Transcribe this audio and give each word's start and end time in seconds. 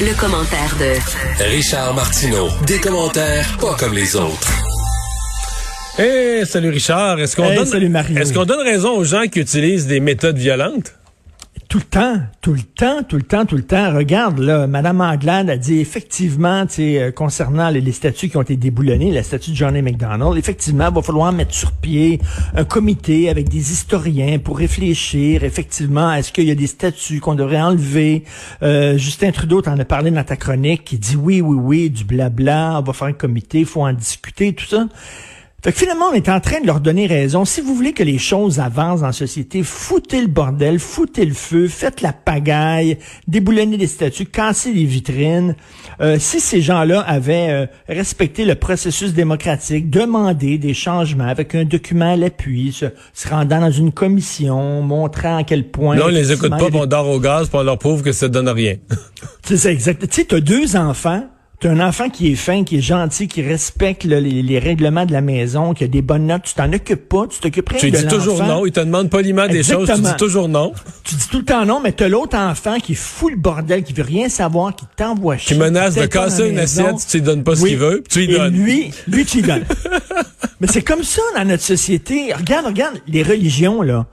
Le, 0.00 0.18
commentaire 0.18 0.76
de 0.78 1.44
Richard 1.44 1.94
Martineau. 1.94 2.48
Des 2.66 2.78
commentaires 2.80 3.46
pas 3.60 3.74
comme 3.78 3.94
les 3.94 4.16
autres. 4.16 4.50
Hey, 5.98 6.44
salut 6.46 6.70
Richard. 6.70 7.20
Est-ce 7.20 7.36
qu'on 7.36 7.44
Hey, 7.44 7.56
donne, 7.56 7.66
salut 7.66 7.88
Mario. 7.88 8.16
est-ce 8.18 8.32
qu'on 8.32 8.44
donne 8.44 8.60
raison 8.60 8.96
aux 8.96 9.04
gens 9.04 9.26
qui 9.30 9.40
utilisent 9.40 9.86
des 9.86 10.00
méthodes 10.00 10.36
violentes? 10.38 10.92
Tout 11.74 11.80
le 11.80 11.86
temps, 11.86 12.20
tout 12.40 12.52
le 12.52 12.62
temps, 12.62 13.02
tout 13.02 13.16
le 13.16 13.24
temps, 13.24 13.44
tout 13.46 13.56
le 13.56 13.64
temps. 13.64 13.92
Regarde, 13.92 14.38
là, 14.38 14.68
Madame 14.68 15.00
Anglade 15.00 15.50
a 15.50 15.56
dit 15.56 15.80
effectivement, 15.80 16.64
euh, 16.78 17.10
concernant 17.10 17.68
les, 17.68 17.80
les 17.80 17.90
statuts 17.90 18.28
qui 18.28 18.36
ont 18.36 18.42
été 18.42 18.54
déboulonnés, 18.54 19.10
la 19.10 19.24
statue 19.24 19.50
de 19.50 19.56
Johnny 19.56 19.82
McDonald, 19.82 20.38
effectivement, 20.38 20.86
il 20.88 20.94
va 20.94 21.02
falloir 21.02 21.32
mettre 21.32 21.52
sur 21.52 21.72
pied 21.72 22.20
un 22.54 22.62
comité 22.62 23.28
avec 23.28 23.48
des 23.48 23.72
historiens 23.72 24.38
pour 24.38 24.58
réfléchir, 24.58 25.42
effectivement, 25.42 26.14
est-ce 26.14 26.30
qu'il 26.30 26.44
y 26.44 26.52
a 26.52 26.54
des 26.54 26.68
statuts 26.68 27.18
qu'on 27.18 27.34
devrait 27.34 27.60
enlever? 27.60 28.22
Euh, 28.62 28.96
Justin 28.96 29.32
Trudeau 29.32 29.60
t'en 29.60 29.76
a 29.76 29.84
parlé 29.84 30.12
dans 30.12 30.22
ta 30.22 30.36
chronique, 30.36 30.84
qui 30.84 30.96
dit 30.96 31.16
oui, 31.16 31.40
oui, 31.40 31.56
oui, 31.60 31.90
du 31.90 32.04
blabla, 32.04 32.78
on 32.78 32.82
va 32.82 32.92
faire 32.92 33.08
un 33.08 33.12
comité, 33.14 33.58
il 33.58 33.66
faut 33.66 33.82
en 33.82 33.92
discuter, 33.92 34.52
tout 34.52 34.66
ça. 34.66 34.86
Fait 35.64 35.72
que 35.72 35.78
finalement, 35.78 36.08
on 36.10 36.12
est 36.12 36.28
en 36.28 36.40
train 36.40 36.60
de 36.60 36.66
leur 36.66 36.78
donner 36.78 37.06
raison. 37.06 37.46
Si 37.46 37.62
vous 37.62 37.74
voulez 37.74 37.94
que 37.94 38.02
les 38.02 38.18
choses 38.18 38.60
avancent 38.60 39.00
dans 39.00 39.06
la 39.06 39.12
société, 39.12 39.62
foutez 39.62 40.20
le 40.20 40.26
bordel, 40.26 40.78
foutez 40.78 41.24
le 41.24 41.32
feu, 41.32 41.68
faites 41.68 42.02
la 42.02 42.12
pagaille, 42.12 42.98
déboulonnez 43.28 43.78
les 43.78 43.86
statuts, 43.86 44.26
cassez 44.26 44.74
les 44.74 44.84
vitrines. 44.84 45.56
Euh, 46.02 46.18
si 46.18 46.40
ces 46.40 46.60
gens-là 46.60 47.00
avaient 47.00 47.48
euh, 47.48 47.66
respecté 47.88 48.44
le 48.44 48.56
processus 48.56 49.14
démocratique, 49.14 49.88
demandé 49.88 50.58
des 50.58 50.74
changements 50.74 51.28
avec 51.28 51.54
un 51.54 51.64
document 51.64 52.12
à 52.12 52.16
l'appui, 52.16 52.70
se, 52.70 52.84
se 53.14 53.26
rendant 53.26 53.60
dans 53.60 53.70
une 53.70 53.92
commission, 53.92 54.82
montrant 54.82 55.38
à 55.38 55.44
quel 55.44 55.70
point... 55.70 55.96
Là, 55.96 56.04
on 56.04 56.08
les 56.08 56.30
écoute 56.30 56.50
pas, 56.50 56.66
puis 56.66 56.76
on 56.76 56.84
dort 56.84 57.08
au 57.08 57.20
gaz, 57.20 57.48
puis 57.48 57.56
on 57.56 57.62
leur 57.62 57.78
prouve 57.78 58.02
que 58.02 58.12
ça 58.12 58.28
donne 58.28 58.50
rien. 58.50 58.74
c'est 59.42 59.56
ça, 59.56 59.72
exact. 59.72 60.06
Tu 60.10 60.14
sais, 60.14 60.24
t'as 60.26 60.40
deux 60.40 60.76
enfants. 60.76 61.26
T'as 61.64 61.70
un 61.70 61.80
enfant 61.80 62.10
qui 62.10 62.30
est 62.30 62.34
fin, 62.34 62.62
qui 62.62 62.76
est 62.76 62.80
gentil, 62.82 63.26
qui 63.26 63.40
respecte 63.40 64.04
là, 64.04 64.20
les, 64.20 64.42
les 64.42 64.58
règlements 64.58 65.06
de 65.06 65.12
la 65.12 65.22
maison, 65.22 65.72
qui 65.72 65.82
a 65.84 65.86
des 65.86 66.02
bonnes 66.02 66.26
notes. 66.26 66.42
Tu 66.44 66.52
t'en 66.52 66.70
occupes 66.70 67.08
pas, 67.08 67.26
tu 67.26 67.40
t'occuperais 67.40 67.78
tu 67.78 67.90
de 67.90 67.96
dis 67.96 68.06
toujours 68.06 68.44
non. 68.44 68.66
Ils 68.66 68.72
te 68.72 68.80
demandent 68.80 69.08
poliment 69.08 69.46
des 69.48 69.62
choses, 69.62 69.86
tu 69.86 69.92
Exactement. 69.92 70.08
dis 70.10 70.16
toujours 70.16 70.48
non. 70.50 70.72
Tu 71.04 71.14
dis 71.14 71.26
tout 71.26 71.38
le 71.38 71.44
temps 71.46 71.64
non, 71.64 71.80
mais 71.82 71.92
t'as 71.92 72.08
l'autre 72.08 72.36
enfant 72.36 72.76
qui 72.80 72.94
fout 72.94 73.30
le 73.32 73.38
bordel, 73.38 73.82
qui 73.82 73.94
veut 73.94 74.02
rien 74.02 74.28
savoir, 74.28 74.76
qui 74.76 74.84
t'envoie 74.94 75.38
chier. 75.38 75.56
Qui 75.56 75.62
menace 75.62 75.94
de 75.94 76.04
casser 76.04 76.50
une 76.50 76.56
maison. 76.56 76.84
assiette 76.84 76.98
si 76.98 77.06
tu 77.06 77.16
lui 77.16 77.24
donnes 77.24 77.44
pas 77.44 77.56
ce 77.56 77.62
Oui. 77.62 77.70
qu'il 77.70 77.78
veut, 77.78 78.02
puis 78.06 78.12
tu 78.12 78.26
lui 78.28 78.34
Et 78.34 78.38
donnes. 78.38 78.54
lui, 78.54 78.90
lui, 79.08 79.24
tu 79.24 79.38
lui 79.38 79.44
donnes. 79.44 79.64
mais 80.60 80.66
c'est 80.66 80.82
comme 80.82 81.02
ça 81.02 81.22
dans 81.34 81.46
notre 81.46 81.62
société. 81.62 82.34
Regarde, 82.34 82.66
regarde, 82.66 82.96
les 83.08 83.22
religions, 83.22 83.80
là. 83.80 84.04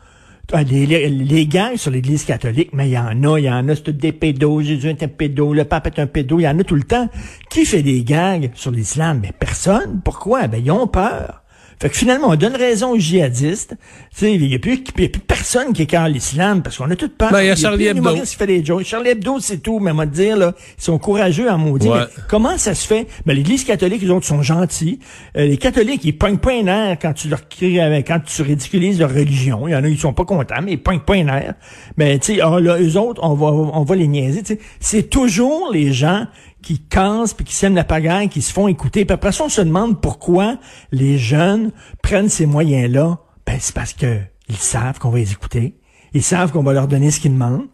Ah, 0.53 0.63
Les, 0.63 1.09
les, 1.09 1.47
gangs 1.47 1.77
sur 1.77 1.91
l'Église 1.91 2.25
catholique, 2.25 2.71
mais 2.73 2.89
il 2.89 2.91
y 2.91 2.97
en 2.97 3.23
a, 3.23 3.39
il 3.39 3.45
y 3.45 3.49
en 3.49 3.69
a, 3.69 3.75
c'est 3.75 3.83
tous 3.83 3.91
des 3.93 4.11
pédos, 4.11 4.61
Jésus 4.61 4.89
est 4.89 5.01
un 5.01 5.07
pédo, 5.07 5.53
le 5.53 5.63
pape 5.63 5.87
est 5.87 5.99
un 5.99 6.07
pédo, 6.07 6.39
il 6.39 6.43
y 6.43 6.47
en 6.47 6.59
a 6.59 6.63
tout 6.65 6.75
le 6.75 6.83
temps. 6.83 7.07
Qui 7.49 7.63
fait 7.65 7.81
des 7.81 8.03
gangs 8.03 8.49
sur 8.53 8.71
l'islam? 8.71 9.21
Mais 9.21 9.31
personne. 9.31 10.01
Pourquoi? 10.03 10.47
Ben, 10.47 10.61
ils 10.63 10.69
ont 10.71 10.87
peur. 10.87 11.40
Fait 11.81 11.89
que 11.89 11.97
finalement, 11.97 12.27
on 12.29 12.35
donne 12.35 12.55
raison 12.55 12.91
aux 12.91 12.99
djihadistes. 12.99 13.75
Il 14.21 14.45
y 14.45 14.53
a 14.53 14.59
plus, 14.59 14.83
personne 15.25 15.73
qui 15.73 15.81
écarte 15.81 16.11
l'islam 16.11 16.61
parce 16.61 16.77
qu'on 16.77 16.91
a 16.91 16.95
toute 16.95 17.17
peur. 17.17 17.31
Ben, 17.31 17.41
il 17.41 17.47
y 17.47 17.49
a 17.49 17.55
Charlie 17.55 17.87
Hebdo. 17.87 18.13
qui 18.21 18.35
fait 18.35 18.45
des 18.45 18.63
jokes. 18.63 18.83
Charlie 18.83 19.09
Hebdo, 19.09 19.39
c'est 19.39 19.57
tout, 19.57 19.79
mais 19.79 19.91
moi 19.91 20.05
dire, 20.05 20.37
là, 20.37 20.53
ils 20.77 20.83
sont 20.83 20.99
courageux 20.99 21.49
à 21.49 21.57
maudire. 21.57 21.91
Ouais. 21.91 22.23
Comment 22.29 22.59
ça 22.59 22.75
se 22.75 22.85
fait? 22.85 23.07
Ben, 23.25 23.33
l'Église 23.33 23.63
catholique, 23.63 24.03
les 24.03 24.11
autres 24.11 24.27
sont 24.27 24.43
gentils. 24.43 24.99
Euh, 25.35 25.47
les 25.47 25.57
catholiques, 25.57 26.05
ils 26.05 26.15
pognent 26.15 26.37
pas 26.37 26.51
un 26.51 26.67
air 26.67 26.97
quand 27.01 27.13
tu 27.13 27.29
leur 27.29 27.49
cries 27.49 27.79
avec, 27.79 28.09
quand 28.09 28.19
tu 28.23 28.43
ridiculises 28.43 28.99
leur 28.99 29.09
religion. 29.09 29.67
Il 29.67 29.71
y 29.71 29.75
en 29.75 29.83
a, 29.83 29.87
ils 29.87 29.97
sont 29.97 30.13
pas 30.13 30.25
contents, 30.25 30.61
mais 30.61 30.73
ils 30.73 30.83
pognent 30.83 30.99
pas 30.99 31.15
un 31.15 31.27
air. 31.29 31.55
Mais, 31.97 32.19
tu 32.19 32.35
sais, 32.35 32.41
ah, 32.41 32.59
là, 32.59 32.79
eux 32.79 32.95
autres, 32.97 33.21
on 33.23 33.33
va, 33.33 33.47
on 33.47 33.83
va 33.83 33.95
les 33.95 34.07
niaiser. 34.07 34.43
C'est 34.79 35.09
toujours 35.09 35.71
les 35.73 35.93
gens 35.93 36.27
qui 36.61 36.79
cassent 36.79 37.33
puis 37.33 37.45
qui 37.45 37.53
sèment 37.53 37.75
la 37.75 37.83
pagaille, 37.83 38.29
qui 38.29 38.41
se 38.41 38.53
font 38.53 38.67
écouter. 38.67 39.05
Puis 39.05 39.13
après 39.13 39.31
ça, 39.31 39.45
on 39.45 39.49
se 39.49 39.61
demande 39.61 40.01
pourquoi 40.01 40.57
les 40.91 41.17
jeunes 41.17 41.71
prennent 42.01 42.29
ces 42.29 42.45
moyens-là. 42.45 43.19
Ben, 43.45 43.57
c'est 43.59 43.75
parce 43.75 43.93
que 43.93 44.19
ils 44.49 44.57
savent 44.57 44.99
qu'on 44.99 45.09
va 45.09 45.19
les 45.19 45.31
écouter. 45.31 45.75
Ils 46.13 46.23
savent 46.23 46.51
qu'on 46.51 46.63
va 46.63 46.73
leur 46.73 46.87
donner 46.87 47.11
ce 47.11 47.19
qu'ils 47.19 47.33
demandent. 47.33 47.67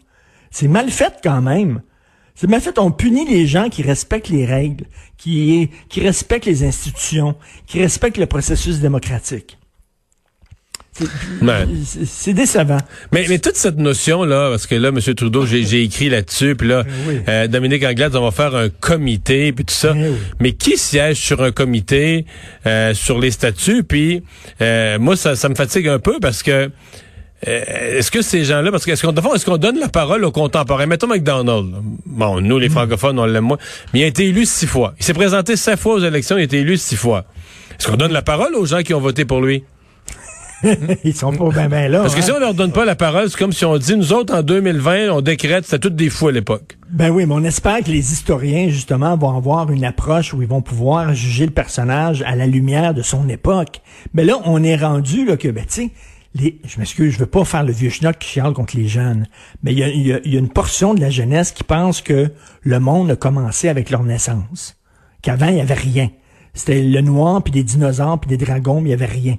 C'est 0.50 0.68
mal 0.68 0.90
fait 0.90 1.14
quand 1.22 1.42
même. 1.42 1.82
C'est 2.34 2.46
mal 2.46 2.60
fait. 2.60 2.78
On 2.78 2.92
punit 2.92 3.26
les 3.26 3.46
gens 3.46 3.68
qui 3.68 3.82
respectent 3.82 4.28
les 4.28 4.46
règles, 4.46 4.86
qui, 5.16 5.70
qui 5.88 6.00
respectent 6.00 6.46
les 6.46 6.64
institutions, 6.64 7.36
qui 7.66 7.80
respectent 7.80 8.18
le 8.18 8.26
processus 8.26 8.78
démocratique. 8.78 9.58
C'est- 10.98 11.44
Ouais. 11.44 11.66
C'est 12.06 12.32
décevant. 12.34 12.78
Mais, 13.12 13.24
mais 13.28 13.38
toute 13.38 13.56
cette 13.56 13.78
notion-là, 13.78 14.50
parce 14.50 14.66
que 14.66 14.74
là, 14.74 14.88
M. 14.88 15.00
Trudeau, 15.14 15.46
j'ai 15.46 15.82
écrit 15.82 16.08
là-dessus, 16.08 16.56
puis 16.56 16.68
là, 16.68 16.84
oui. 17.06 17.20
euh, 17.28 17.46
Dominique 17.46 17.84
Anglade, 17.84 18.14
on 18.16 18.22
va 18.24 18.30
faire 18.30 18.54
un 18.56 18.68
comité, 18.68 19.52
puis 19.52 19.64
tout 19.64 19.74
ça. 19.74 19.92
Oui. 19.92 20.14
Mais 20.40 20.52
qui 20.52 20.76
siège 20.76 21.16
sur 21.18 21.42
un 21.42 21.52
comité, 21.52 22.26
euh, 22.66 22.94
sur 22.94 23.18
les 23.20 23.30
statuts? 23.30 23.84
Puis 23.84 24.22
euh, 24.60 24.98
moi, 24.98 25.16
ça, 25.16 25.36
ça 25.36 25.48
me 25.48 25.54
fatigue 25.54 25.88
un 25.88 25.98
peu 25.98 26.18
parce 26.20 26.42
que 26.42 26.70
euh, 27.46 27.98
est-ce 27.98 28.10
que 28.10 28.20
ces 28.20 28.44
gens-là, 28.44 28.72
parce 28.72 28.84
que 28.84 28.90
est-ce 28.90 29.06
qu'on 29.06 29.14
est-ce 29.34 29.44
qu'on 29.44 29.58
donne 29.58 29.78
la 29.78 29.88
parole 29.88 30.24
aux 30.24 30.32
contemporains? 30.32 30.86
Mettons 30.86 31.06
McDonald. 31.06 31.66
Bon, 32.04 32.40
nous, 32.40 32.56
Mm. 32.56 32.60
les 32.60 32.68
francophones, 32.68 33.18
on 33.20 33.26
l'aime 33.26 33.44
moins. 33.44 33.58
Mais 33.94 34.00
il 34.00 34.02
a 34.02 34.06
été 34.08 34.26
élu 34.26 34.44
six 34.44 34.66
fois. 34.66 34.94
Il 34.98 35.04
s'est 35.04 35.14
présenté 35.14 35.56
sept 35.56 35.78
fois 35.78 35.94
aux 35.94 36.00
élections, 36.04 36.36
il 36.36 36.40
a 36.40 36.44
été 36.44 36.58
élu 36.58 36.76
six 36.76 36.96
fois. 36.96 37.24
Est-ce 37.78 37.86
qu'on 37.86 37.96
donne 37.96 38.12
la 38.12 38.22
parole 38.22 38.56
aux 38.56 38.66
gens 38.66 38.82
qui 38.82 38.92
ont 38.92 39.00
voté 39.00 39.24
pour 39.24 39.40
lui? 39.40 39.62
Ils 41.04 41.14
sont 41.14 41.32
pas 41.32 41.48
bien 41.50 41.68
ben 41.68 41.90
là. 41.90 42.00
Parce 42.02 42.14
que 42.14 42.20
hein. 42.20 42.24
si 42.24 42.32
on 42.32 42.38
leur 42.38 42.54
donne 42.54 42.72
pas 42.72 42.84
la 42.84 42.96
parole, 42.96 43.30
c'est 43.30 43.38
comme 43.38 43.52
si 43.52 43.64
on 43.64 43.76
dit, 43.78 43.96
nous 43.96 44.12
autres, 44.12 44.34
en 44.34 44.42
2020, 44.42 45.10
on 45.10 45.20
décrète, 45.20 45.64
c'était 45.64 45.78
toutes 45.78 45.96
des 45.96 46.10
fous 46.10 46.28
à 46.28 46.32
l'époque. 46.32 46.78
Ben 46.90 47.10
oui, 47.10 47.26
mais 47.26 47.34
on 47.34 47.44
espère 47.44 47.80
que 47.80 47.90
les 47.90 48.12
historiens, 48.12 48.68
justement, 48.68 49.16
vont 49.16 49.36
avoir 49.36 49.70
une 49.70 49.84
approche 49.84 50.34
où 50.34 50.42
ils 50.42 50.48
vont 50.48 50.62
pouvoir 50.62 51.14
juger 51.14 51.46
le 51.46 51.52
personnage 51.52 52.22
à 52.22 52.34
la 52.34 52.46
lumière 52.46 52.94
de 52.94 53.02
son 53.02 53.28
époque. 53.28 53.80
Mais 54.14 54.24
là, 54.24 54.40
on 54.44 54.62
est 54.62 54.76
rendu, 54.76 55.24
là, 55.24 55.36
que, 55.36 55.48
ben, 55.48 55.64
tu 55.64 55.82
sais, 55.84 55.90
les, 56.34 56.60
je 56.66 56.78
m'excuse, 56.78 57.14
je 57.14 57.18
veux 57.18 57.26
pas 57.26 57.44
faire 57.44 57.64
le 57.64 57.72
vieux 57.72 57.90
schnock 57.90 58.18
qui 58.18 58.28
chiale 58.28 58.52
contre 58.52 58.76
les 58.76 58.88
jeunes, 58.88 59.26
mais 59.62 59.72
il 59.72 59.78
y 59.78 59.82
a, 59.84 59.88
y 59.88 60.12
a- 60.12 60.20
il 60.24 60.32
y 60.32 60.36
a 60.36 60.38
une 60.40 60.48
portion 60.50 60.94
de 60.94 61.00
la 61.00 61.10
jeunesse 61.10 61.52
qui 61.52 61.64
pense 61.64 62.00
que 62.02 62.30
le 62.62 62.80
monde 62.80 63.10
a 63.10 63.16
commencé 63.16 63.68
avec 63.68 63.90
leur 63.90 64.02
naissance. 64.02 64.76
Qu'avant, 65.22 65.48
il 65.48 65.56
y 65.56 65.60
avait 65.60 65.74
rien. 65.74 66.10
C'était 66.54 66.82
le 66.82 67.00
noir, 67.00 67.42
puis 67.42 67.52
des 67.52 67.62
dinosaures, 67.62 68.18
puis 68.20 68.28
des 68.28 68.36
dragons, 68.44 68.80
mais 68.80 68.88
il 68.88 68.92
y 68.92 68.94
avait 68.94 69.06
rien. 69.06 69.36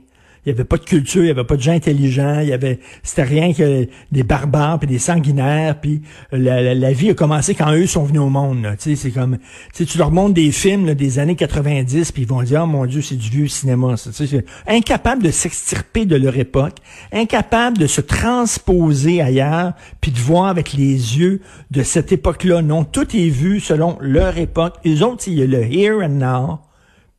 Il 0.49 0.53
y 0.53 0.55
avait 0.55 0.63
pas 0.63 0.77
de 0.77 0.83
culture, 0.83 1.23
il 1.23 1.27
y 1.27 1.29
avait 1.29 1.43
pas 1.43 1.55
de 1.55 1.61
gens 1.61 1.73
intelligents, 1.73 2.39
il 2.39 2.49
y 2.49 2.53
avait 2.53 2.79
c'était 3.03 3.23
rien 3.23 3.53
que 3.53 3.87
des 4.11 4.23
barbares 4.23 4.79
puis 4.79 4.87
des 4.87 4.97
sanguinaires 4.97 5.79
puis 5.79 6.01
la, 6.31 6.91
vie 6.91 7.11
a 7.11 7.13
commencé 7.13 7.53
quand 7.53 7.71
eux 7.73 7.85
sont 7.85 8.03
venus 8.03 8.21
au 8.21 8.29
monde. 8.29 8.67
Tu 8.79 8.95
sais, 8.95 8.95
c'est 8.95 9.11
comme 9.11 9.37
tu 9.73 9.97
leur 9.97 10.11
montres 10.11 10.33
des 10.33 10.51
films 10.51 10.95
des 10.95 11.19
années 11.19 11.35
90 11.35 12.11
puis 12.11 12.23
ils 12.23 12.27
vont 12.27 12.41
dire 12.41 12.61
oh 12.63 12.67
mon 12.67 12.85
dieu, 12.85 13.01
c'est 13.01 13.15
du 13.15 13.29
vieux 13.29 13.47
cinéma 13.47 13.95
ça. 13.95 14.09
C'est 14.11 14.45
incapable 14.67 15.21
de 15.21 15.31
s'extirper 15.31 16.05
de 16.05 16.15
leur 16.15 16.35
époque, 16.37 16.77
incapable 17.13 17.77
de 17.77 17.87
se 17.87 18.01
transposer 18.01 19.21
ailleurs 19.21 19.73
puis 20.01 20.11
de 20.11 20.19
voir 20.19 20.47
avec 20.47 20.73
les 20.73 21.19
yeux 21.19 21.41
de 21.69 21.83
cette 21.83 22.11
époque-là. 22.11 22.61
Non, 22.61 22.83
tout 22.83 23.15
est 23.15 23.29
vu 23.29 23.59
selon 23.59 23.97
leur 24.01 24.37
époque. 24.37 24.77
Les 24.83 25.03
autres, 25.03 25.23
il 25.27 25.35
y 25.35 25.43
a 25.43 25.45
le 25.45 25.63
here 25.63 26.03
and 26.03 26.09
now. 26.09 26.59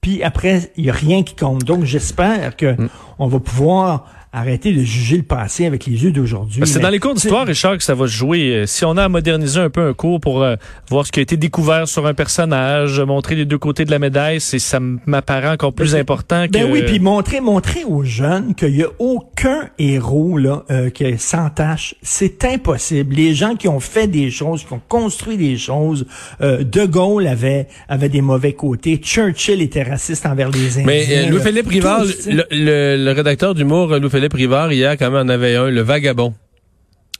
Puis 0.01 0.23
après, 0.23 0.73
il 0.77 0.85
n'y 0.85 0.91
a 0.91 0.95
rien 0.95 1.23
qui 1.23 1.35
compte. 1.37 1.65
Donc, 1.65 1.85
j'espère 1.85 2.57
que 2.57 2.73
Mm. 2.81 2.89
on 3.19 3.27
va 3.27 3.39
pouvoir 3.41 4.07
arrêter 4.33 4.73
de 4.73 4.81
juger 4.83 5.17
le 5.17 5.23
passé 5.25 5.67
avec 5.67 5.87
les 5.87 6.05
yeux 6.05 6.13
d'aujourd'hui. 6.13 6.63
C'est 6.65 6.79
dans 6.79 6.89
les 6.89 7.01
cours 7.01 7.15
d'histoire, 7.15 7.47
Richard, 7.47 7.77
que 7.79 7.83
ça 7.85 7.95
va 7.95 8.07
se 8.07 8.13
jouer. 8.13 8.55
Euh, 8.55 8.67
Si 8.67 8.85
on 8.85 8.97
a 8.97 9.05
à 9.05 9.09
moderniser 9.09 9.59
un 9.59 9.71
peu 9.71 9.89
un 9.89 9.93
cours 9.93 10.21
pour 10.21 10.43
euh, 10.43 10.55
voir 10.89 11.05
ce 11.05 11.11
qui 11.13 11.19
a 11.19 11.23
été 11.23 11.37
découvert 11.37 11.89
sur 11.89 12.07
un 12.07 12.15
personnage, 12.15 13.01
euh, 13.01 13.05
montrer 13.07 13.35
les 13.35 13.45
deux 13.45 13.59
côtés 13.59 13.85
de 13.85 13.91
la 13.91 13.99
médaille, 13.99 14.41
c'est 14.41 14.59
ça 14.61 14.79
m'apparaît 15.07 15.49
encore 15.49 15.73
plus 15.73 15.97
important 15.97 16.47
que... 16.47 16.53
Ben 16.53 16.71
oui, 16.71 16.83
puis 16.87 17.01
montrer, 17.01 17.41
montrer 17.41 17.83
aux 17.85 18.05
jeunes 18.05 18.55
qu'il 18.55 18.73
n'y 18.75 18.83
a 18.85 18.89
aucun 18.99 19.69
héros 19.79 20.39
là 20.39 20.63
euh, 20.71 20.91
qui 20.91 21.05
est 21.05 21.21
sans 21.21 21.51
tâche. 21.51 21.95
C'est 22.03 22.45
impossible. 22.45 23.15
Les 23.17 23.35
gens 23.35 23.57
qui 23.57 23.67
ont 23.69 23.81
fait 23.81 24.07
des 24.07 24.31
choses, 24.31 24.65
qui 24.65 24.73
ont 24.73 24.81
construit 24.89 25.37
des 25.39 25.57
choses, 25.59 26.07
euh, 26.41 26.63
De 26.63 26.85
Gaulle 26.87 27.27
avait 27.27 27.67
avait 27.89 28.09
des 28.09 28.21
mauvais 28.21 28.53
côtés. 28.53 28.97
Churchill 28.99 29.61
était 29.61 29.83
raciste 29.83 30.25
envers 30.27 30.51
les 30.51 30.79
Indiens. 30.79 30.85
Mais 30.87 31.05
euh, 31.11 31.31
Louis-Philippe 31.31 31.69
Rivard, 31.69 32.05
le, 32.05 32.45
le- 32.51 32.97
le 33.05 33.13
rédacteur 33.13 33.55
d'humour, 33.55 33.93
euh, 33.93 33.99
Louis-Philippe 34.21 34.35
Rivard, 34.35 34.73
hier, 34.73 34.99
quand 34.99 35.11
même, 35.11 35.27
en 35.27 35.29
avait 35.31 35.57
un, 35.57 35.71
le 35.71 35.81
vagabond. 35.81 36.35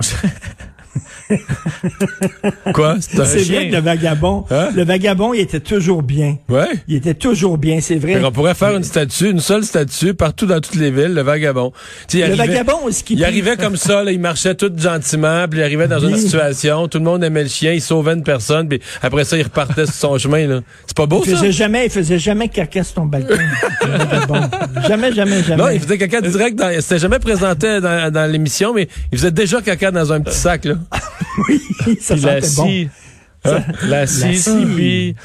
Quoi? 2.75 2.97
C'est 3.01 3.21
un 3.21 3.25
C'est 3.25 3.45
chien? 3.45 3.55
vrai 3.61 3.69
que 3.71 3.75
le 3.77 3.81
vagabond, 3.81 4.45
Hein? 4.51 4.69
le 4.75 4.85
vagabond, 4.85 5.33
il 5.35 5.41
était 5.41 5.61
toujours 5.61 6.03
bien. 6.03 6.37
Ouais. 6.49 6.67
Il 6.89 6.97
était 6.97 7.15
toujours 7.15 7.59
bien, 7.59 7.81
c'est 7.81 7.97
vrai. 7.97 8.21
on 8.25 8.33
pourrait 8.33 8.55
faire 8.55 8.77
une 8.77 8.85
statue, 8.85 9.31
une 9.31 9.41
seule 9.41 9.65
statue, 9.65 10.15
partout 10.15 10.47
dans 10.47 10.61
toutes 10.61 10.77
les 10.77 10.91
villes, 10.91 11.15
le 11.15 11.23
vagabond. 11.23 11.73
Il 12.13 12.19
Le 12.21 12.25
arrivait- 12.27 12.37
vagabond, 12.47 12.79
ce 12.91 13.03
qui 13.05 13.15
Il 13.15 13.25
arrivait 13.25 13.57
comme 13.57 13.77
ça, 13.77 14.03
là, 14.05 14.13
il 14.13 14.21
marchait 14.21 14.55
tout 14.55 14.71
gentiment, 14.77 15.47
puis 15.49 15.61
il 15.61 15.63
arrivait 15.63 15.89
dans 15.89 16.01
une 16.01 16.17
situation, 16.17 16.89
tout 16.89 16.99
le 16.99 17.05
monde 17.05 17.23
aimait 17.25 17.43
le 17.45 17.49
chien, 17.49 17.73
il 17.73 17.81
sauvait 17.83 18.13
une 18.15 18.23
personne, 18.25 18.69
puis 18.69 18.81
après 19.03 19.25
ça, 19.25 19.37
il 19.37 19.43
repartait 19.43 19.87
sur 19.87 19.95
son 19.95 20.19
chemin. 20.19 20.47
là. 20.47 20.61
C'est 20.87 20.97
pas 20.97 21.07
beau, 21.07 21.23
Il 21.25 21.31
ça? 21.33 21.37
faisait 21.39 21.53
jamais, 21.53 21.87
il 21.87 21.91
faisait 21.91 22.19
jamais 22.19 22.49
caca 22.49 22.83
sur 22.85 22.95
ton 22.95 23.07
balcon. 23.07 23.35
Jamais, 24.89 25.13
jamais, 25.13 25.43
jamais. 25.43 25.63
Non, 25.63 25.69
il 25.71 25.81
faisait 25.81 25.99
caca 25.99 26.21
direct 26.21 26.57
dans... 26.59 26.71
C'était 26.81 26.99
jamais 26.99 27.19
présenté 27.19 27.81
dans, 27.81 28.13
dans 28.13 28.31
l'émission, 28.31 28.73
mais 28.75 28.89
il 29.13 29.19
faisait 29.19 29.31
déjà 29.31 29.61
caca 29.61 29.91
dans 29.91 30.13
un 30.13 30.21
petit 30.21 30.37
sac, 30.37 30.65
là. 30.65 30.75
oui, 31.49 31.99
ça 32.01 32.15
Puis 32.15 32.25
la 32.25 32.41
bon. 32.41 32.47
scie. 32.47 32.89
Hein? 33.45 33.63
La 33.83 34.07
puis... 34.75 35.17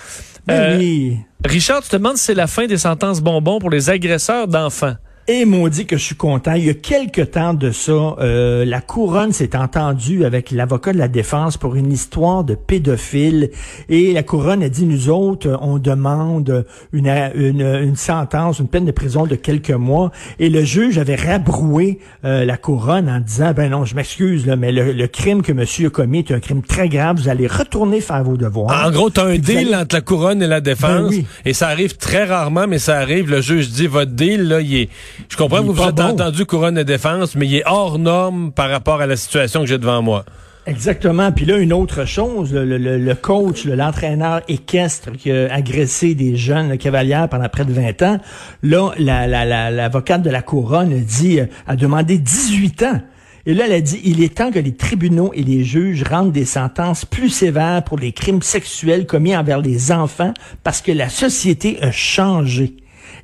Ben 0.47 0.73
Euh, 0.73 0.77
oui. 0.77 1.17
Richard, 1.43 1.81
tu 1.81 1.89
te 1.89 1.95
demandes 1.95 2.17
si 2.17 2.25
c'est 2.25 2.33
la 2.35 2.47
fin 2.47 2.65
des 2.65 2.77
sentences 2.77 3.21
bonbons 3.21 3.59
pour 3.59 3.69
les 3.69 3.89
agresseurs 3.89 4.47
d'enfants. 4.47 4.95
Et 5.27 5.43
maudit 5.45 5.87
que 5.87 5.97
je 5.97 6.03
suis 6.03 6.15
content. 6.15 6.53
Il 6.53 6.65
y 6.65 6.69
a 6.69 6.75
quelque 6.75 7.21
temps 7.21 7.55
de 7.55 7.71
ça, 7.71 7.91
euh, 8.19 8.63
la 8.63 8.79
couronne 8.79 9.31
s'est 9.31 9.55
entendue 9.57 10.23
avec 10.23 10.51
l'avocat 10.51 10.93
de 10.93 10.99
la 10.99 11.07
défense 11.07 11.57
pour 11.57 11.75
une 11.75 11.91
histoire 11.91 12.43
de 12.43 12.53
pédophile. 12.53 13.49
Et 13.89 14.13
la 14.13 14.21
couronne 14.21 14.61
a 14.61 14.69
dit, 14.69 14.85
nous 14.85 15.09
autres, 15.09 15.49
euh, 15.49 15.57
on 15.61 15.79
demande 15.79 16.63
une, 16.93 17.07
une, 17.33 17.61
une 17.61 17.95
sentence, 17.95 18.59
une 18.59 18.67
peine 18.67 18.85
de 18.85 18.91
prison 18.91 19.25
de 19.25 19.33
quelques 19.33 19.71
mois. 19.71 20.11
Et 20.37 20.49
le 20.49 20.63
juge 20.63 20.99
avait 20.99 21.15
rabroué 21.15 21.97
euh, 22.23 22.45
la 22.45 22.57
couronne 22.57 23.09
en 23.09 23.19
disant, 23.19 23.51
ben 23.55 23.71
non, 23.71 23.83
je 23.83 23.95
m'excuse, 23.95 24.45
là, 24.45 24.55
mais 24.55 24.71
le, 24.71 24.91
le 24.91 25.07
crime 25.07 25.41
que 25.41 25.53
monsieur 25.53 25.87
a 25.87 25.89
commis 25.89 26.19
est 26.19 26.31
un 26.33 26.39
crime 26.39 26.61
très 26.61 26.87
grave. 26.87 27.17
Vous 27.17 27.29
allez 27.29 27.47
retourner 27.47 27.99
faire 27.99 28.23
vos 28.23 28.37
devoirs. 28.37 28.85
En 28.85 28.91
gros, 28.91 29.09
t'as 29.09 29.23
un 29.25 29.29
Puis 29.29 29.37
vous 29.39 29.43
deal 29.45 29.57
allez- 29.73 29.75
entre 29.75 29.95
la 29.95 30.01
couronne 30.01 30.43
et 30.43 30.47
la 30.47 30.61
défense, 30.61 31.09
Ben 31.09 31.17
oui. 31.17 31.25
et 31.45 31.53
ça 31.53 31.69
arrive 31.69 31.97
très 31.97 32.25
rarement, 32.25 32.67
mais 32.67 32.77
ça 32.77 32.99
arrive. 32.99 33.31
Le 33.31 33.41
juge 33.41 33.69
dit, 33.71 33.87
votre 33.87 34.11
deal, 34.11 34.43
là, 34.47 34.61
il 34.61 34.75
est... 34.75 34.89
Je 35.29 35.37
comprends 35.37 35.59
que 35.61 35.65
vous 35.67 35.73
vous 35.73 35.81
pas 35.81 35.89
êtes 35.89 35.95
bon. 35.95 36.03
entendu 36.03 36.45
couronne 36.45 36.77
et 36.77 36.83
défense, 36.83 37.35
mais 37.35 37.45
il 37.47 37.55
est 37.55 37.63
hors 37.65 37.99
norme 37.99 38.51
par 38.51 38.69
rapport 38.69 39.01
à 39.01 39.05
la 39.07 39.15
situation 39.15 39.61
que 39.61 39.67
j'ai 39.67 39.77
devant 39.77 40.01
moi. 40.01 40.25
Exactement. 40.67 41.31
Puis 41.31 41.45
là, 41.45 41.57
une 41.57 41.73
autre 41.73 42.05
chose, 42.05 42.51
le, 42.51 42.65
le- 42.65 42.97
le 42.97 43.15
coach, 43.15 43.65
le- 43.65 43.75
l'entraîneur 43.75 44.41
équestre 44.47 45.11
qui 45.11 45.31
a 45.31 45.53
agressé 45.53 46.15
des 46.15 46.35
jeunes 46.35 46.77
cavalières 46.79 47.29
pendant 47.29 47.47
près 47.49 47.65
de 47.65 47.71
20 47.71 48.01
ans, 48.01 48.17
là, 48.63 48.89
la, 48.97 49.27
la, 49.27 49.45
la- 49.45 49.69
l'avocate 49.69 50.23
de 50.23 50.31
la 50.31 50.41
couronne 50.41 50.91
a 50.91 50.97
dit, 50.97 51.39
euh, 51.39 51.45
a 51.67 51.75
demandé 51.75 52.17
18 52.17 52.81
ans. 52.83 52.99
Et 53.45 53.53
là, 53.53 53.65
elle 53.67 53.73
a 53.73 53.81
dit, 53.81 54.01
il 54.03 54.23
est 54.23 54.33
temps 54.37 54.49
que 54.51 54.57
les 54.57 54.73
tribunaux 54.75 55.29
et 55.35 55.43
les 55.43 55.63
juges 55.63 56.01
rendent 56.01 56.31
des 56.31 56.45
sentences 56.45 57.05
plus 57.05 57.29
sévères 57.29 57.83
pour 57.83 57.99
les 57.99 58.11
crimes 58.11 58.41
sexuels 58.41 59.05
commis 59.05 59.37
envers 59.37 59.61
les 59.61 59.91
enfants 59.91 60.33
parce 60.63 60.81
que 60.81 60.91
la 60.91 61.09
société 61.09 61.77
a 61.83 61.91
changé. 61.91 62.75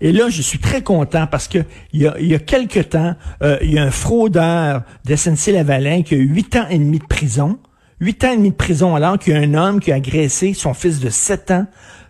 Et 0.04 0.12
là, 0.12 0.30
je 0.30 0.42
suis 0.42 0.58
très 0.58 0.82
content 0.82 1.28
parce 1.28 1.48
que 1.48 1.60
il 1.94 2.02
y 2.02 2.08
a, 2.08 2.16
il 2.20 2.86
temps, 2.86 3.16
euh, 3.44 3.58
il 3.62 3.72
y 3.72 3.78
a 3.78 3.84
un 3.84 3.92
fraudeur 3.92 4.82
de 5.06 5.16
SNC-Lavalin 5.16 6.02
qui 6.02 6.16
a 6.16 6.18
eu 6.18 6.26
huit 6.28 6.56
ans 6.56 6.66
et 6.70 6.80
demi 6.80 6.98
de 7.00 7.06
prison. 7.06 7.60
Huit 8.00 8.24
ans 8.24 8.32
et 8.34 8.38
demi 8.38 8.50
de 8.50 8.56
prison 8.56 8.96
alors 8.96 9.20
qu'il 9.20 9.34
y 9.34 9.36
a 9.36 9.40
un 9.40 9.54
homme 9.54 9.80
qui 9.80 9.92
a 9.92 9.96
agressé 9.96 10.56
son 10.56 10.74
fils 10.74 11.00
de 11.00 11.10
sept 11.10 11.52
ans 11.52 11.68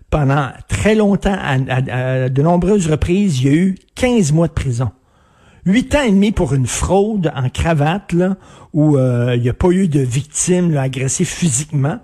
pendant 0.10 0.48
très 0.70 0.96
longtemps, 0.96 1.36
à, 1.38 1.56
à- 1.56 2.24
à 2.26 2.30
de 2.30 2.42
nombreuses 2.42 2.88
reprises. 2.88 3.42
Il 3.42 3.46
y 3.46 3.50
a 3.50 3.54
eu 3.56 3.76
15 3.96 4.32
mois 4.32 4.48
de 4.48 4.54
prison. 4.54 4.90
Huit 5.66 5.94
ans 5.94 6.02
et 6.04 6.12
demi 6.12 6.32
pour 6.32 6.54
une 6.54 6.66
fraude 6.68 7.32
en 7.36 7.50
cravate, 7.50 8.14
là, 8.14 8.36
où 8.74 8.98
euh, 8.98 9.34
il 9.36 9.42
n'y 9.42 9.50
a 9.50 9.54
pas 9.54 9.70
eu 9.70 9.88
de 9.88 10.00
victime 10.00 10.72
là, 10.72 10.84
agressée 10.84 11.26
physiquement. 11.26 12.00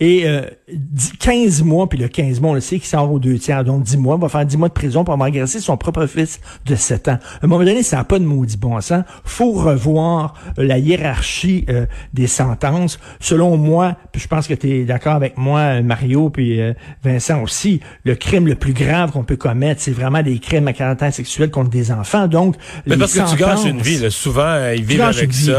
Et 0.00 0.26
euh, 0.26 0.42
dix- 0.72 1.12
15 1.18 1.62
mois, 1.62 1.88
puis 1.88 1.98
le 1.98 2.08
15 2.08 2.40
mois, 2.40 2.50
on 2.50 2.54
le 2.54 2.60
sait, 2.60 2.78
qui 2.78 2.86
sort 2.88 3.10
aux 3.10 3.18
deux 3.20 3.38
tiers, 3.38 3.64
donc 3.64 3.82
10 3.84 3.96
mois, 3.98 4.16
va 4.16 4.28
faire 4.28 4.44
10 4.44 4.56
mois 4.56 4.68
de 4.68 4.72
prison 4.74 5.04
pour 5.04 5.14
avoir 5.14 5.28
agressé 5.28 5.60
son 5.60 5.76
propre 5.76 6.06
fils 6.06 6.40
de 6.66 6.74
7 6.74 7.08
ans. 7.08 7.18
À 7.40 7.44
un 7.44 7.46
moment 7.46 7.64
donné, 7.64 7.82
ça 7.82 7.96
n'a 7.98 8.04
pas 8.04 8.18
de 8.18 8.24
maudit 8.24 8.56
bon 8.56 8.80
sens. 8.80 9.04
faut 9.24 9.52
revoir 9.52 10.34
euh, 10.58 10.64
la 10.64 10.78
hiérarchie 10.78 11.64
euh, 11.68 11.86
des 12.14 12.26
sentences. 12.26 12.98
Selon 13.20 13.56
moi, 13.56 13.96
puis 14.12 14.20
je 14.20 14.28
pense 14.28 14.46
que 14.48 14.54
tu 14.54 14.70
es 14.70 14.84
d'accord 14.84 15.14
avec 15.14 15.38
moi, 15.38 15.60
euh, 15.60 15.82
Mario, 15.82 16.30
puis 16.30 16.60
euh, 16.60 16.72
Vincent 17.04 17.40
aussi, 17.42 17.80
le 18.04 18.14
crime 18.14 18.46
le 18.46 18.54
plus 18.56 18.72
grave 18.74 19.12
qu'on 19.12 19.24
peut 19.24 19.36
commettre, 19.36 19.80
c'est 19.80 19.92
vraiment 19.92 20.22
des 20.22 20.38
crimes 20.38 20.68
à 20.68 20.72
caractère 20.72 21.12
sexuel 21.14 21.50
contre 21.50 21.70
des 21.70 21.90
enfants. 21.92 22.26
Donc, 22.28 22.56
Mais 22.86 22.94
les 22.94 22.98
parce 23.00 23.14
que 23.14 23.30
tu 23.30 23.36
gâches 23.36 23.64
une 23.64 23.80
vie, 23.80 23.98
là. 23.98 24.10
souvent, 24.10 24.70
ils 24.74 24.84
vivent 24.84 25.00
avec 25.02 25.32
ça. 25.32 25.52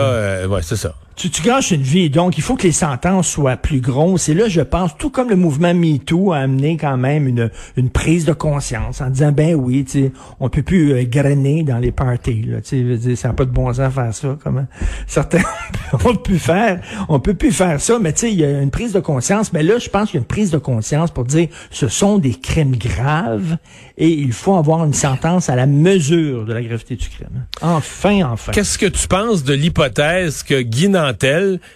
Ouais, 0.53 0.61
c'est 0.61 0.75
ça. 0.75 0.93
Tu, 1.15 1.29
tu 1.29 1.41
gâches 1.41 1.71
une 1.71 1.81
vie, 1.81 2.09
donc 2.09 2.37
il 2.37 2.43
faut 2.43 2.55
que 2.55 2.63
les 2.63 2.71
sentences 2.71 3.27
soient 3.27 3.57
plus 3.57 3.81
grosses. 3.81 4.29
Et 4.29 4.33
là, 4.33 4.47
je 4.47 4.61
pense, 4.61 4.97
tout 4.97 5.09
comme 5.09 5.29
le 5.29 5.35
mouvement 5.35 5.73
MeToo 5.73 6.31
a 6.33 6.37
amené 6.37 6.77
quand 6.77 6.97
même 6.97 7.27
une, 7.27 7.51
une 7.77 7.89
prise 7.89 8.25
de 8.25 8.33
conscience 8.33 9.01
en 9.01 9.09
disant, 9.09 9.31
ben 9.31 9.55
oui, 9.55 9.85
tu 9.85 10.11
on 10.39 10.49
peut 10.49 10.63
plus 10.63 10.93
euh, 10.93 11.03
grainer 11.03 11.63
dans 11.63 11.77
les 11.77 11.91
parties. 11.91 12.43
Là, 12.43 12.61
tu 12.61 12.99
sais, 12.99 13.15
ça 13.15 13.29
n'a 13.29 13.33
pas 13.33 13.45
de 13.45 13.51
bon 13.51 13.73
sens 13.73 13.93
faire 13.93 14.13
ça. 14.13 14.37
Comment? 14.43 14.65
Certains 15.07 15.43
on 16.05 16.15
peut 16.15 16.37
faire, 16.37 16.81
on 17.09 17.19
peut 17.19 17.33
plus 17.33 17.51
faire 17.51 17.79
ça. 17.79 17.99
Mais 17.99 18.13
tu 18.13 18.21
sais, 18.21 18.31
il 18.31 18.39
y 18.39 18.45
a 18.45 18.61
une 18.61 18.71
prise 18.71 18.93
de 18.93 18.99
conscience. 18.99 19.53
Mais 19.53 19.63
là, 19.63 19.77
je 19.79 19.89
pense 19.89 20.09
qu'il 20.09 20.17
y 20.17 20.19
a 20.19 20.21
une 20.21 20.27
prise 20.27 20.51
de 20.51 20.57
conscience 20.57 21.11
pour 21.11 21.25
dire, 21.25 21.47
ce 21.71 21.87
sont 21.87 22.17
des 22.17 22.33
crimes 22.33 22.75
graves 22.75 23.57
et 23.97 24.09
il 24.09 24.33
faut 24.33 24.55
avoir 24.55 24.83
une 24.83 24.93
sentence 24.93 25.49
à 25.49 25.55
la 25.55 25.65
mesure 25.65 26.45
de 26.45 26.53
la 26.53 26.61
gravité 26.61 26.95
du 26.95 27.07
crime. 27.09 27.45
Enfin, 27.61 28.23
enfin. 28.23 28.51
Qu'est-ce 28.51 28.77
que 28.77 28.85
tu 28.85 29.07
penses 29.07 29.43
de 29.43 29.53
l'hypothèse 29.53 30.43
que 30.43 30.63
Nantel, 30.87 31.02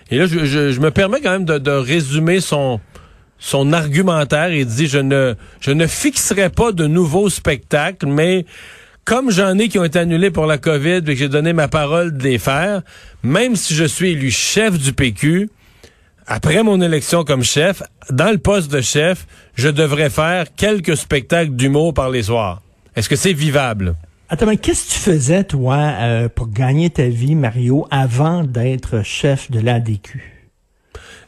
et 0.10 0.18
là, 0.18 0.26
je, 0.26 0.80
me 0.80 0.92
permets 0.92 1.22
quand 1.22 1.32
même 1.32 1.46
de, 1.46 1.72
résumer 1.72 2.40
son, 2.40 2.80
argumentaire. 3.74 4.52
Il 4.52 4.66
dit, 4.66 4.88
je 4.88 5.00
ne, 5.00 5.36
je 5.60 5.72
ne 5.72 5.88
fixerai 5.88 6.50
pas 6.50 6.72
de 6.72 6.88
nouveaux 6.88 7.30
spectacles, 7.30 8.08
mais 8.08 8.46
comme 9.06 9.32
j'en 9.32 9.58
ai 9.58 9.70
qui 9.70 9.80
ont 9.80 9.84
été 9.84 10.00
annulés 10.00 10.32
pour 10.32 10.46
la 10.46 10.58
COVID 10.58 10.98
et 10.98 11.02
que 11.02 11.16
j'ai 11.16 11.30
donné 11.30 11.54
ma 11.54 11.68
parole 11.68 12.18
de 12.18 12.24
les 12.24 12.40
faire, 12.40 12.82
même 13.24 13.56
si 13.56 13.74
je 13.74 13.86
suis 13.86 14.12
élu 14.12 14.32
chef 14.32 14.78
du 14.78 14.94
PQ, 14.94 15.50
après 16.26 16.62
mon 16.62 16.82
élection 16.82 17.24
comme 17.24 17.44
chef, 17.44 17.84
dans 18.10 18.32
le 18.32 18.38
poste 18.38 18.70
de 18.70 18.82
chef, 18.82 19.26
je 19.56 19.70
devrais 19.70 20.10
faire 20.10 20.48
quelques 20.56 20.98
spectacles 20.98 21.52
d'humour 21.52 21.94
par 21.94 22.10
les 22.10 22.24
soirs. 22.24 22.62
Est-ce 22.98 23.08
que 23.08 23.16
c'est 23.16 23.34
vivable? 23.34 23.96
Attends, 24.30 24.46
mais 24.46 24.58
qu'est-ce 24.58 24.88
que 24.88 24.94
tu 24.94 25.00
faisais, 25.00 25.44
toi, 25.46 25.78
euh, 25.78 26.30
pour 26.30 26.50
gagner 26.50 26.90
ta 26.90 27.08
vie, 27.08 27.36
Mario, 27.36 27.88
avant 27.92 28.44
d'être 28.44 29.02
chef 29.04 29.50
de 29.50 29.60
l'ADQ? 29.60 30.22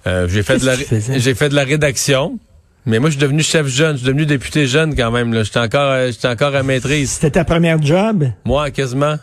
Euh, 0.05 0.27
j'ai 0.27 0.43
fait 0.43 0.57
de 0.57 0.65
la 0.65 0.75
j'ai 1.17 1.35
fait 1.35 1.49
de 1.49 1.55
la 1.55 1.63
rédaction. 1.63 2.39
Mais 2.85 2.99
moi, 2.99 3.09
je 3.09 3.15
suis 3.15 3.21
devenu 3.21 3.43
chef 3.43 3.67
jeune. 3.67 3.93
Je 3.93 3.97
suis 3.99 4.07
devenu 4.07 4.25
député 4.25 4.65
jeune 4.65 4.95
quand 4.95 5.11
même. 5.11 5.33
Là. 5.33 5.43
J'étais 5.43 5.59
encore, 5.59 5.91
euh, 5.91 6.11
j'étais 6.11 6.27
encore 6.27 6.55
à 6.55 6.63
maîtrise. 6.63 7.11
C'était 7.11 7.31
ta 7.31 7.43
première 7.45 7.81
job? 7.81 8.25
Moi, 8.45 8.71
quasiment. 8.71 9.15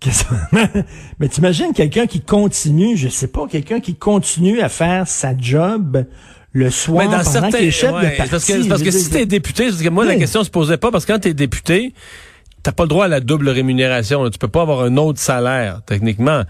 Qu'est-ce- 0.00 0.24
mais 1.18 1.28
t'imagines 1.28 1.72
quelqu'un 1.72 2.06
qui 2.06 2.20
continue, 2.20 2.96
je 2.96 3.08
sais 3.08 3.28
pas, 3.28 3.46
quelqu'un 3.48 3.80
qui 3.80 3.94
continue 3.94 4.60
à 4.60 4.68
faire 4.68 5.08
sa 5.08 5.36
job 5.36 6.04
le 6.52 6.70
soir 6.70 7.04
Mais 7.04 7.16
dans 7.16 7.18
pendant 7.22 7.30
certains, 7.30 7.58
qu'il 7.58 7.68
est 7.68 7.70
chef 7.70 7.92
ouais, 7.92 8.10
de 8.10 8.16
parti. 8.16 8.30
parce 8.30 8.44
que, 8.44 8.68
parce 8.68 8.82
que 8.82 8.90
si 8.90 9.08
t'es 9.10 9.24
député, 9.26 9.68
parce 9.68 9.80
que 9.82 9.88
moi, 9.88 10.04
la 10.04 10.16
question 10.16 10.44
se 10.44 10.50
posait 10.50 10.76
pas, 10.76 10.90
parce 10.90 11.06
que 11.06 11.12
quand 11.12 11.18
t'es 11.20 11.32
député, 11.34 11.94
t'as 12.66 12.72
pas 12.72 12.82
le 12.82 12.88
droit 12.88 13.04
à 13.04 13.08
la 13.08 13.20
double 13.20 13.48
rémunération. 13.48 14.24
là. 14.24 14.30
Tu 14.30 14.38
peux 14.38 14.48
pas 14.48 14.62
avoir 14.62 14.82
un 14.82 14.96
autre 14.96 15.20
salaire, 15.20 15.82
techniquement. 15.86 16.42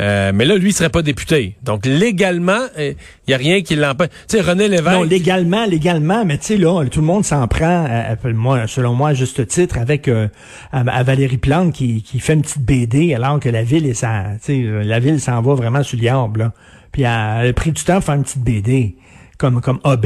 Euh, 0.00 0.32
mais 0.34 0.44
là, 0.44 0.56
lui, 0.56 0.70
il 0.70 0.72
serait 0.72 0.88
pas 0.88 1.02
député. 1.02 1.54
Donc, 1.62 1.86
légalement, 1.86 2.66
il 2.76 2.96
y 3.28 3.34
a 3.34 3.36
rien 3.36 3.60
qui 3.62 3.76
l'empêche. 3.76 4.08
Tu 4.28 4.36
sais, 4.36 4.40
René 4.40 4.66
Lévesque... 4.66 4.96
Non, 4.96 5.04
légalement, 5.04 5.64
légalement, 5.66 6.24
mais 6.24 6.38
tu 6.38 6.46
sais, 6.46 6.56
là, 6.56 6.84
tout 6.90 7.00
le 7.00 7.06
monde 7.06 7.24
s'en 7.24 7.46
prend, 7.46 7.84
à- 7.86 8.12
à- 8.14 8.32
moi, 8.32 8.66
selon 8.66 8.94
moi, 8.94 9.10
à 9.10 9.14
juste 9.14 9.46
titre, 9.46 9.78
avec 9.78 10.08
euh, 10.08 10.26
à, 10.72 10.80
à 10.80 11.02
Valérie 11.04 11.38
Plante 11.38 11.72
qui, 11.72 12.02
qui 12.02 12.18
fait 12.18 12.34
une 12.34 12.42
petite 12.42 12.62
BD 12.62 13.14
alors 13.14 13.38
que 13.38 13.48
la 13.48 13.62
ville 13.62 13.86
est 13.86 13.94
ça, 13.94 14.24
la 14.48 14.98
ville 14.98 15.20
s'en 15.20 15.40
va 15.40 15.54
vraiment 15.54 15.84
sur 15.84 15.98
le 16.00 16.04
là. 16.38 16.52
Puis 16.90 17.02
elle 17.02 17.48
a 17.48 17.52
pris 17.54 17.70
du 17.70 17.84
temps 17.84 17.94
pour 17.96 18.04
faire 18.04 18.14
une 18.16 18.24
petite 18.24 18.42
BD, 18.42 18.96
comme 19.40 19.60
comme 19.60 19.80
OB. 19.84 20.04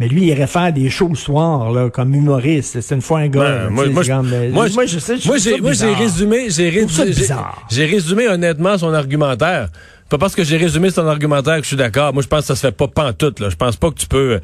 Mais 0.00 0.08
lui, 0.08 0.22
il 0.22 0.28
irait 0.28 0.48
faire 0.48 0.72
des 0.72 0.90
shows 0.90 1.08
le 1.08 1.14
soir, 1.14 1.70
là, 1.70 1.88
comme 1.88 2.12
humoriste. 2.14 2.80
C'est 2.80 2.94
une 2.96 3.00
fois 3.00 3.20
un 3.20 3.28
gars. 3.28 3.40
Là, 3.64 3.70
moi, 3.92 4.02
je- 4.02 4.10
comme, 4.10 4.28
moi, 4.50 4.66
moi, 4.74 4.86
je 4.86 4.98
sais, 4.98 5.16
je 5.18 5.28
moi, 5.28 5.38
j'ai, 5.38 5.60
moi, 5.60 5.72
j'ai 5.72 5.86
résumé, 5.94 6.50
j'ai, 6.50 6.68
résumé- 6.70 7.12
j'ai 7.70 7.86
résumé 7.86 8.28
honnêtement 8.28 8.76
son 8.76 8.92
argumentaire. 8.92 9.68
Pas 10.10 10.18
parce 10.18 10.34
que 10.34 10.42
j'ai 10.44 10.56
résumé 10.56 10.90
son 10.90 11.06
argumentaire 11.06 11.56
que 11.56 11.62
je 11.62 11.68
suis 11.68 11.76
d'accord. 11.76 12.12
Moi, 12.12 12.22
je 12.22 12.28
pense 12.28 12.40
que 12.40 12.46
ça 12.48 12.56
se 12.56 12.60
fait 12.60 12.72
pas 12.72 12.88
pantoute, 12.88 13.38
là. 13.40 13.48
Je 13.50 13.56
pense 13.56 13.76
pas 13.76 13.90
que 13.90 13.94
tu 13.98 14.06
peux, 14.06 14.40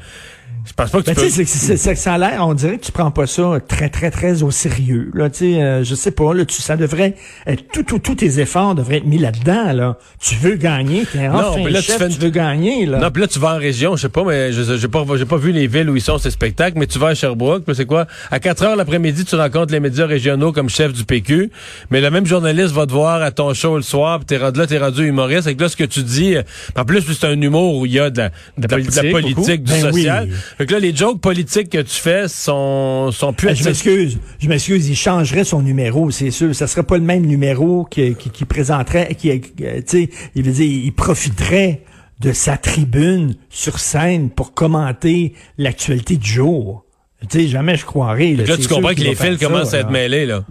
Je 0.63 0.73
pense 0.73 0.91
pas 0.91 0.99
que 0.99 1.05
tu 1.05 1.09
Ben, 1.09 1.15
peux... 1.15 1.21
tu 1.23 1.31
sais, 1.31 1.45
c'est- 1.45 1.57
c'est- 1.57 1.77
c'est- 1.77 1.95
ça 1.95 2.13
a 2.13 2.17
l'air, 2.19 2.45
on 2.47 2.53
dirait 2.53 2.77
que 2.77 2.85
tu 2.85 2.91
prends 2.91 3.09
pas 3.09 3.25
ça 3.25 3.57
très, 3.67 3.89
très, 3.89 4.11
très 4.11 4.43
au 4.43 4.51
sérieux. 4.51 5.09
Là, 5.15 5.27
euh, 5.41 5.83
je 5.83 5.95
sais 5.95 6.11
pas, 6.11 6.33
là, 6.35 6.45
tu, 6.45 6.61
ça 6.61 6.77
devrait 6.77 7.15
être, 7.47 7.63
tout, 7.73 7.81
tout, 7.83 7.97
tous 7.99 8.15
tes 8.15 8.39
efforts 8.39 8.75
devraient 8.75 8.97
être 8.97 9.05
mis 9.07 9.17
là-dedans, 9.17 9.73
là. 9.73 9.97
Tu 10.21 10.35
veux 10.35 10.55
gagner, 10.55 11.03
t'es 11.11 11.27
enfin 11.27 11.55
mais 11.63 11.71
là, 11.71 11.81
tu 11.81 11.91
fais 11.91 12.09
tu, 12.09 12.19
veux 12.19 12.29
gagner, 12.29 12.85
là. 12.85 12.99
Non, 12.99 13.09
puis 13.11 13.21
là, 13.21 13.27
tu 13.27 13.39
vas 13.39 13.55
en 13.55 13.57
région, 13.57 13.95
je 13.95 14.03
sais 14.03 14.09
pas, 14.09 14.23
mais 14.23 14.53
je 14.53 14.77
j'ai 14.77 14.87
pas, 14.87 15.03
j'ai 15.17 15.25
pas 15.25 15.37
vu 15.37 15.51
les 15.51 15.65
villes 15.65 15.89
où 15.89 15.95
ils 15.95 16.01
sont 16.01 16.19
ces 16.19 16.29
spectacles, 16.31 16.77
mais 16.77 16.85
tu 16.87 16.99
vas 16.99 17.07
à 17.07 17.15
Sherbrooke, 17.15 17.63
puis 17.65 17.75
c'est 17.75 17.85
quoi? 17.87 18.05
À 18.29 18.39
4 18.39 18.63
heures 18.63 18.75
l'après-midi, 18.75 19.25
tu 19.25 19.35
rencontres 19.35 19.73
les 19.73 19.79
médias 19.79 20.05
régionaux 20.05 20.51
comme 20.51 20.69
chef 20.69 20.93
du 20.93 21.03
PQ, 21.05 21.49
mais 21.89 22.01
le 22.01 22.11
même 22.11 22.27
journaliste 22.27 22.71
va 22.73 22.85
te 22.85 22.91
voir 22.91 23.23
à 23.23 23.31
ton 23.31 23.53
show 23.55 23.75
le 23.77 23.81
soir, 23.83 24.19
puis 24.19 24.25
t'es 24.27 24.37
rendu 24.37 24.59
là, 24.59 24.67
t'es 24.67 24.77
rendu 24.77 25.05
humoriste, 25.07 25.47
et 25.47 25.55
que 25.55 25.61
là, 25.63 25.69
ce 25.69 25.75
que 25.75 25.83
tu 25.85 26.03
dis, 26.03 26.35
euh, 26.35 26.43
en 26.77 26.85
plus, 26.85 27.01
c'est 27.01 27.25
un 27.27 27.41
humour 27.41 27.77
où 27.77 27.85
il 27.87 27.93
y 27.93 27.99
a 27.99 28.09
de 28.11 28.19
la, 28.19 28.29
de 28.29 28.67
la- 28.67 28.67
de 28.81 28.95
la 28.95 29.11
politique, 29.11 29.63
du 29.63 29.71
Ben 29.73 29.91
oui. 29.91 30.07
Fait 30.57 30.65
que 30.65 30.73
là, 30.73 30.79
les 30.79 30.95
jokes 30.95 31.21
politiques 31.21 31.69
que 31.69 31.81
tu 31.81 31.95
fais 31.95 32.27
sont, 32.27 33.11
sont 33.11 33.33
plus... 33.33 33.47
Ben, 33.47 33.55
je 33.55 33.63
m'excuse, 33.63 34.19
je 34.39 34.47
m'excuse, 34.47 34.89
il 34.89 34.95
changerait 34.95 35.43
son 35.43 35.61
numéro, 35.61 36.11
c'est 36.11 36.31
sûr. 36.31 36.55
Ça 36.55 36.67
serait 36.67 36.83
pas 36.83 36.97
le 36.97 37.03
même 37.03 37.25
numéro 37.25 37.85
qui, 37.85 38.15
qui, 38.15 38.29
qui 38.29 38.45
présenterait, 38.45 39.15
qui, 39.15 39.31
euh, 39.31 39.39
tu 39.41 39.83
sais, 39.85 40.09
il 40.35 40.43
veut 40.43 40.51
dire, 40.51 40.65
il 40.65 40.93
profiterait 40.93 41.83
de 42.19 42.33
sa 42.33 42.57
tribune 42.57 43.35
sur 43.49 43.79
scène 43.79 44.29
pour 44.29 44.53
commenter 44.53 45.33
l'actualité 45.57 46.17
du 46.17 46.29
jour. 46.29 46.85
Tu 47.29 47.41
sais, 47.41 47.47
jamais 47.47 47.75
je 47.75 47.85
croirais. 47.85 48.33
Là, 48.33 48.43
c'est 48.47 48.57
tu 48.57 48.67
comprends 48.67 48.93
que 48.93 49.01
les 49.01 49.15
fils 49.15 49.37
commencent 49.37 49.73
à 49.73 49.77
là. 49.77 49.83
être 49.83 49.91
mêlés, 49.91 50.25
là. 50.25 50.43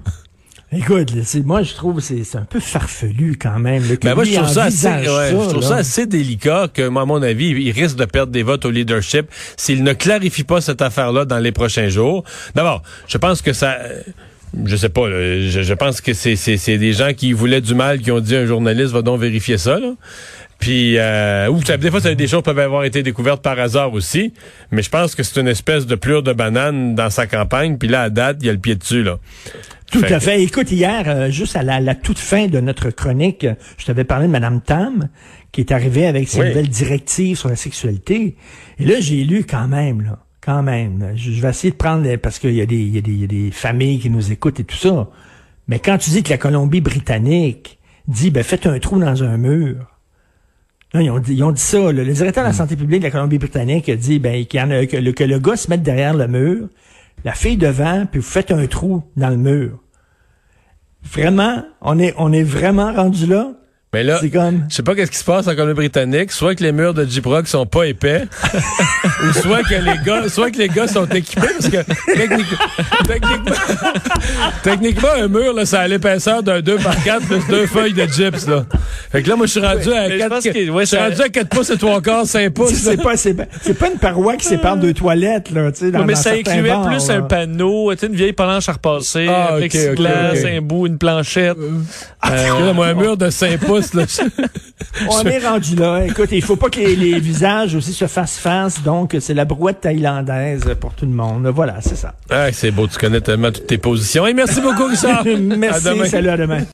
Écoute, 0.73 1.15
là, 1.17 1.23
c'est- 1.25 1.45
moi 1.45 1.63
je 1.65 1.75
trouve 1.75 1.97
que 1.97 2.01
c'est 2.03 2.23
c'est 2.23 2.39
un 2.39 2.45
peu 2.45 2.61
farfelu 2.61 3.37
quand 3.37 3.59
même. 3.59 3.83
là, 3.89 3.97
que 3.97 4.07
Ben 4.07 4.15
moi, 4.15 4.23
je 4.23 4.35
trouve 4.35 4.49
ça 4.49 4.65
assez, 4.65 4.87
ouais, 4.87 5.05
je 5.31 5.49
trouve 5.49 5.63
là. 5.63 5.69
ça 5.69 5.77
assez 5.77 6.07
délicat 6.07 6.69
que, 6.73 6.87
moi, 6.87 7.03
à 7.03 7.07
mon 7.07 7.21
avis, 7.23 7.49
il 7.49 7.73
risque 7.73 7.97
de 7.97 8.05
perdre 8.05 8.31
des 8.33 8.45
votes 8.45 8.65
au 8.65 8.71
leadership 8.71 9.27
s'il 9.57 9.83
ne 9.83 9.93
clarifie 9.93 10.45
pas 10.45 10.61
cette 10.61 10.81
affaire-là 10.81 11.25
dans 11.25 11.39
les 11.41 11.51
prochains 11.51 11.89
jours. 11.89 12.23
D'abord, 12.55 12.83
je 13.09 13.19
pense 13.19 13.43
que 13.43 13.53
ça, 13.53 13.79
euh, 13.81 14.01
je 14.65 14.77
sais 14.77 14.89
pas, 14.91 15.09
là, 15.09 15.41
je, 15.49 15.63
je 15.63 15.75
pense 15.75 16.01
que 16.01 16.13
c'est, 16.15 16.37
c'est, 16.37 16.57
c'est 16.57 16.79
des 16.79 16.93
gens 16.93 17.15
qui 17.15 17.33
voulaient 17.33 17.61
du 17.61 17.75
mal, 17.75 18.01
qui 18.01 18.13
ont 18.13 18.21
dit 18.21 18.37
à 18.37 18.41
un 18.41 18.47
journaliste, 18.47 18.93
va 18.93 19.03
donc 19.03 19.21
vérifier 19.21 19.59
ça, 19.59 19.81
là. 19.81 19.95
Puis, 20.61 20.99
euh, 20.99 21.49
ou 21.49 21.61
des 21.61 21.91
fois, 21.91 22.01
ça, 22.03 22.15
des 22.15 22.29
choses 22.29 22.43
peuvent 22.43 22.59
avoir 22.59 22.85
été 22.85 23.03
découvertes 23.03 23.43
par 23.43 23.59
hasard 23.59 23.95
aussi, 23.95 24.35
mais 24.71 24.83
je 24.83 24.91
pense 24.91 25.15
que 25.15 25.23
c'est 25.23 25.41
une 25.41 25.49
espèce 25.49 25.87
de 25.87 25.95
plure 25.95 26.23
de 26.23 26.33
banane 26.35 26.95
dans 26.95 27.09
sa 27.09 27.27
campagne, 27.27 27.79
puis 27.79 27.89
là, 27.89 28.03
à 28.03 28.11
date, 28.11 28.37
il 28.41 28.47
y 28.47 28.51
a 28.51 28.53
le 28.53 28.59
pied 28.59 28.75
dessus, 28.77 29.03
là. 29.03 29.19
Tout 29.91 30.01
Fait 30.01 30.13
à 30.15 30.19
que- 30.19 30.25
fait. 30.25 30.43
Écoute, 30.43 30.71
hier, 30.71 31.03
euh, 31.07 31.31
juste 31.31 31.57
à 31.57 31.63
la, 31.63 31.81
la 31.81 31.95
toute 31.95 32.19
fin 32.19 32.47
de 32.47 32.61
notre 32.61 32.91
chronique, 32.91 33.47
je 33.79 33.87
t'avais 33.87 34.05
parlé 34.05 34.27
de 34.27 34.33
Madame 34.33 34.61
Tam, 34.61 35.09
qui 35.51 35.63
est 35.63 35.73
arrivée 35.73 36.07
avec 36.07 36.29
ses 36.29 36.41
Oui. 36.41 36.49
nouvelles 36.49 36.69
directives 36.69 37.37
sur 37.39 37.49
la 37.49 37.57
sexualité. 37.57 38.37
Et 38.79 38.85
là, 38.85 39.01
j'ai 39.01 39.25
lu 39.25 39.45
quand 39.49 39.67
même, 39.67 40.03
là, 40.03 40.19
quand 40.43 40.63
même. 40.63 41.13
Je, 41.17 41.33
je 41.33 41.41
vais 41.43 41.49
essayer 41.49 41.71
de 41.73 41.77
prendre, 41.77 42.05
les- 42.05 42.19
parce 42.19 42.39
qu'il 42.39 42.53
y, 42.55 42.61
a 42.61 42.67
des- 42.67 42.77
il 42.77 42.95
y, 42.95 42.99
a 42.99 43.01
des- 43.01 43.11
il 43.13 43.21
y 43.21 43.25
a 43.25 43.27
des 43.27 43.51
familles 43.51 43.99
qui 43.99 44.11
nous 44.11 44.31
écoutent 44.31 44.61
et 44.61 44.65
tout 44.65 44.77
ça. 44.77 45.09
Mais 45.69 45.79
quand 45.81 45.97
tu 45.99 46.11
dis 46.11 46.23
que 46.23 46.31
la 46.31 46.39
Colombie-Britannique 46.39 47.79
dit, 48.07 48.31
ben 48.31 48.43
faites 48.43 48.67
un 48.67 48.79
trou 48.79 48.99
dans 49.01 49.23
un 49.25 49.37
mur. 49.39 49.90
Non, 50.95 51.01
ils 51.01 51.11
ont 51.11 51.19
dit, 51.19 51.35
ils 51.35 51.45
ont 51.45 51.53
dit 51.53 51.63
ça. 51.63 51.79
là. 51.79 52.05
Le 52.05 52.13
directeur 52.13 52.43
de 52.43 52.49
la 52.49 52.55
santé 52.55 52.77
publique 52.77 53.01
de 53.01 53.05
la 53.05 53.11
Colombie-Britannique 53.11 53.89
a 53.89 53.97
dit 53.97 54.19
ben, 54.19 54.45
qu'il 54.45 54.59
y 54.59 54.63
en 54.63 54.71
a, 54.71 54.87
que, 54.87 54.97
le, 54.97 55.13
que 55.13 55.25
le 55.25 55.39
gars 55.39 55.57
se 55.57 55.71
mette 55.71 55.83
derrière 55.83 56.15
le 56.15 56.27
mur, 56.27 56.69
la 57.25 57.33
fille 57.33 57.57
devant, 57.57 58.07
puis 58.11 58.21
vous 58.21 58.27
faites 58.27 58.51
un 58.51 58.67
trou 58.67 59.05
dans 59.17 59.31
le 59.31 59.37
mur. 59.37 59.79
Vraiment, 61.03 61.63
on 61.81 61.99
est, 61.99 62.15
on 62.19 62.33
est 62.33 62.43
vraiment 62.43 62.93
rendu 62.93 63.27
là? 63.27 63.53
Mais 63.93 64.05
là, 64.05 64.21
comme- 64.33 64.67
je 64.69 64.75
sais 64.77 64.83
pas 64.85 64.95
qu'est-ce 64.95 65.11
qui 65.11 65.19
se 65.19 65.25
passe 65.25 65.49
en 65.49 65.55
Colombie-Britannique. 65.57 66.31
Soit 66.31 66.55
que 66.55 66.63
les 66.63 66.71
murs 66.71 66.95
de 66.95 67.05
J-Proc 67.05 67.49
sont 67.49 67.67
pas 67.67 67.87
épais, 67.89 68.23
ou 69.25 69.33
soit 69.33 69.65
que 69.65 69.75
les 69.75 69.99
gars, 70.07 70.29
soit 70.29 70.53
que 70.53 70.59
les 70.59 70.69
gars 70.69 70.87
sont 70.87 71.07
équipés, 71.07 71.41
parce 71.59 71.69
que 71.69 71.79
technique- 72.13 72.47
techniquement, 73.09 73.53
techniquement, 74.63 75.09
un 75.19 75.27
mur, 75.27 75.53
là, 75.55 75.67
ça 75.67 75.81
a 75.81 75.89
l'épaisseur 75.89 76.43
d'un 76.45 76.61
2 76.61 76.77
par 76.77 77.03
4 77.03 77.27
plus 77.27 77.45
deux 77.49 77.67
feuilles 77.67 77.93
de 77.93 78.05
gyps, 78.07 78.47
là. 78.47 78.65
Fait 79.11 79.23
que 79.25 79.29
là, 79.29 79.35
moi, 79.35 79.47
je 79.47 79.51
suis 79.53 79.61
rendu 79.61 79.93
à 79.93 80.07
mais 80.07 80.15
je 80.15 80.19
4, 80.19 80.29
pense 80.31 80.45
que- 80.45 80.71
ouais, 80.71 80.83
je 80.83 80.87
suis 80.87 80.97
ça- 80.97 81.09
rendu 81.09 81.23
à 81.23 81.29
4 81.29 81.49
pouces 81.49 81.71
et 81.71 81.77
3 81.77 82.01
quarts, 82.01 82.27
5 82.27 82.51
pouces. 82.51 82.73
C'est 82.75 83.03
pas, 83.03 83.17
c'est 83.17 83.35
pas, 83.35 83.45
c'est 83.61 83.75
pas 83.75 83.89
une 83.89 83.99
paroi 83.99 84.37
qui 84.37 84.47
sépare 84.47 84.77
deux 84.77 84.93
toilettes, 84.95 85.51
là, 85.51 85.73
tu 85.73 85.81
sais, 85.81 85.91
mais 85.91 86.15
dans 86.15 86.15
ça 86.15 86.31
incluait 86.31 86.69
bars, 86.71 86.87
plus 86.87 87.09
là. 87.09 87.15
un 87.17 87.23
panneau, 87.23 87.93
tu 87.95 87.99
sais, 87.99 88.07
une 88.07 88.15
vieille 88.15 88.33
planche 88.35 88.69
à 88.69 88.73
repasser, 88.75 89.27
Ah, 89.29 89.55
un 89.55 89.57
plexiglas, 89.59 90.35
un 90.47 90.61
bout, 90.61 90.87
une 90.87 90.99
planchette. 90.99 91.57
Euh, 91.59 92.67
là, 92.67 92.73
moi, 92.73 92.87
un 92.87 92.95
mur 92.95 93.17
de 93.17 93.31
5 93.31 93.59
pouces, 93.59 93.80
là. 93.95 94.05
On 95.09 95.23
est 95.25 95.47
rendu 95.47 95.77
là. 95.77 96.05
Écoute, 96.07 96.29
il 96.33 96.43
faut 96.43 96.57
pas 96.57 96.69
que 96.71 96.79
les, 96.81 96.97
les 96.97 97.21
visages 97.21 97.75
aussi 97.75 97.93
se 97.93 98.07
fassent 98.07 98.39
face, 98.39 98.83
donc 98.83 99.17
c'est 99.21 99.35
la 99.35 99.45
brouette 99.45 99.81
thaïlandaise 99.83 100.65
pour 100.81 100.93
tout 100.95 101.07
le 101.07 101.13
monde. 101.13 101.47
Voilà, 101.49 101.77
c'est 101.81 101.97
ça. 101.97 102.15
Ah, 102.31 102.53
c'est 102.53 102.71
beau, 102.71 102.87
tu 102.87 102.99
connais 102.99 103.21
tellement 103.21 103.51
toutes 103.53 103.67
tes 103.67 103.79
positions. 103.79 104.27
Et 104.27 104.35
merci 104.35 104.61
beaucoup, 104.61 104.87
Richard. 104.87 105.25
Merci, 105.41 106.09
salut, 106.09 106.29
à 106.29 106.37
demain. 106.37 106.61